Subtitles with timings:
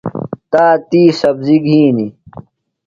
[0.51, 2.11] تاتی سبزیۡ گِھنیۡ۔